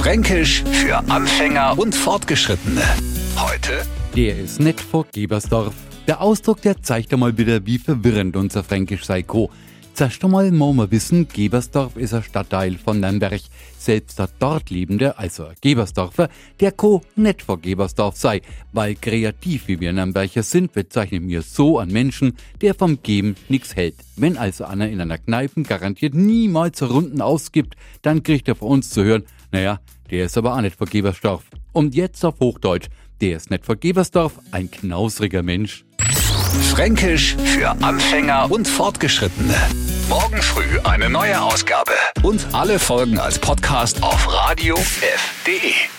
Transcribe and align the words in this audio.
Fränkisch 0.00 0.64
für 0.64 0.96
Anfänger 1.10 1.78
und 1.78 1.94
Fortgeschrittene. 1.94 2.80
Heute 3.36 3.82
Der 4.16 4.38
ist 4.38 4.58
nett 4.58 4.80
vor 4.80 5.04
Gebersdorf. 5.12 5.74
Der 6.08 6.22
Ausdruck, 6.22 6.62
der 6.62 6.82
zeigt 6.82 7.12
einmal 7.12 7.36
wieder, 7.36 7.66
wie 7.66 7.76
verwirrend 7.76 8.34
unser 8.34 8.64
Fränkisch 8.64 9.04
sei 9.04 9.22
co. 9.22 9.50
Zuerst 9.92 10.24
einmal 10.24 10.50
muss 10.52 10.74
man 10.74 10.90
wissen, 10.90 11.28
Gebersdorf 11.28 11.98
ist 11.98 12.14
ein 12.14 12.22
Stadtteil 12.22 12.78
von 12.82 12.98
Nürnberg. 12.98 13.42
Selbst 13.78 14.18
der 14.18 14.30
dort 14.38 14.70
Lebende, 14.70 15.18
also 15.18 15.44
ein 15.44 15.56
Gebersdorfer, 15.60 16.30
der 16.60 16.72
co 16.72 17.02
nett 17.16 17.42
vor 17.42 17.60
Gebersdorf 17.60 18.16
sei. 18.16 18.40
Weil 18.72 18.94
kreativ 18.94 19.68
wie 19.68 19.80
wir 19.80 19.92
Nürnberger 19.92 20.42
sind, 20.42 20.72
bezeichnen 20.72 21.28
wir 21.28 21.42
so 21.42 21.78
einen 21.78 21.92
Menschen, 21.92 22.38
der 22.62 22.74
vom 22.74 23.02
Geben 23.02 23.34
nichts 23.50 23.76
hält. 23.76 23.96
Wenn 24.16 24.38
also 24.38 24.64
einer 24.64 24.88
in 24.88 25.02
einer 25.02 25.18
Kneipe 25.18 25.62
garantiert 25.62 26.14
niemals 26.14 26.82
Runden 26.82 27.20
ausgibt, 27.20 27.76
dann 28.00 28.22
kriegt 28.22 28.48
er 28.48 28.54
von 28.54 28.68
uns 28.68 28.88
zu 28.88 29.04
hören, 29.04 29.24
naja, 29.52 29.80
der 30.10 30.26
ist 30.26 30.36
aber 30.38 30.54
auch 30.54 30.60
nicht 30.60 30.76
vor 30.76 30.86
Gebersdorf. 30.86 31.44
Und 31.72 31.94
jetzt 31.94 32.24
auf 32.24 32.40
Hochdeutsch, 32.40 32.88
der 33.20 33.36
ist 33.36 33.50
nicht 33.50 33.64
vor 33.64 33.76
Gebersdorf, 33.76 34.38
ein 34.50 34.70
knausriger 34.70 35.42
Mensch. 35.42 35.84
Fränkisch 36.70 37.36
für 37.36 37.70
Anfänger 37.82 38.50
und 38.50 38.66
Fortgeschrittene. 38.66 39.54
Morgen 40.08 40.42
früh 40.42 40.80
eine 40.84 41.08
neue 41.08 41.40
Ausgabe. 41.40 41.92
Und 42.22 42.46
alle 42.52 42.78
Folgen 42.78 43.18
als 43.18 43.38
Podcast 43.38 44.02
auf 44.02 44.26
radiof.de. 44.32 45.89